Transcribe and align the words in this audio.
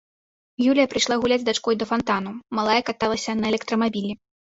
Юлія 0.69 0.85
прыйшла 0.93 1.17
гуляць 1.25 1.37
з 1.43 1.45
дачкой 1.49 1.77
да 1.81 1.85
фантанаў, 1.91 2.33
малая 2.61 2.79
каталася 2.89 3.31
на 3.43 3.49
электрамабілі. 3.51 4.11